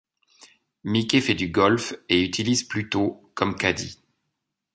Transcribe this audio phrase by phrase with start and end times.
[0.83, 3.99] Mickey fait du golf et utilise Pluto comme caddy.